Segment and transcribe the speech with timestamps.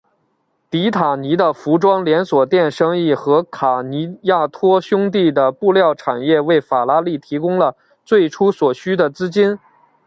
[0.91, 9.59] 塔迪尼的服装连锁店生意和卡尼亚托兄弟的布料产业为法拉利提供了最初所需的资金。